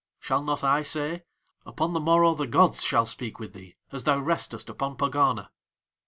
Shall 0.19 0.41
not 0.41 0.63
I 0.63 0.81
say: 0.81 1.25
"Upon 1.63 1.93
The 1.93 1.99
Morrow 1.99 2.33
the 2.33 2.47
gods 2.47 2.83
shall 2.83 3.05
speak 3.05 3.37
with 3.39 3.53
thee 3.53 3.75
as 3.91 4.03
thou 4.03 4.17
restest 4.17 4.67
upon 4.67 4.97
Pegana?" 4.97 5.51